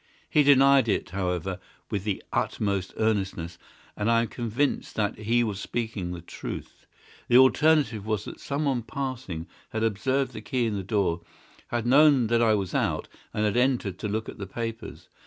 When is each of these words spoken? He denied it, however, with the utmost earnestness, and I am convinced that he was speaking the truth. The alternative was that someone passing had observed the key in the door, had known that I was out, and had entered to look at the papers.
He 0.27 0.41
denied 0.41 0.87
it, 0.87 1.11
however, 1.11 1.59
with 1.91 2.05
the 2.05 2.23
utmost 2.33 2.91
earnestness, 2.97 3.59
and 3.95 4.09
I 4.09 4.21
am 4.23 4.29
convinced 4.29 4.95
that 4.95 5.15
he 5.15 5.43
was 5.43 5.59
speaking 5.59 6.09
the 6.11 6.21
truth. 6.21 6.87
The 7.27 7.37
alternative 7.37 8.03
was 8.03 8.25
that 8.25 8.39
someone 8.39 8.81
passing 8.81 9.45
had 9.69 9.83
observed 9.83 10.33
the 10.33 10.41
key 10.41 10.65
in 10.65 10.75
the 10.75 10.81
door, 10.81 11.21
had 11.67 11.85
known 11.85 12.25
that 12.33 12.41
I 12.41 12.55
was 12.55 12.73
out, 12.73 13.09
and 13.31 13.45
had 13.45 13.55
entered 13.55 13.99
to 13.99 14.07
look 14.07 14.27
at 14.27 14.39
the 14.39 14.47
papers. 14.47 15.07